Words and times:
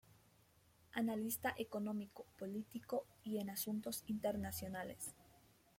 Analista 0.95 1.53
Económico, 1.59 2.25
Político 2.39 3.05
y 3.23 3.37
en 3.37 3.51
Asuntos 3.51 4.03
Internacionales. 4.07 5.13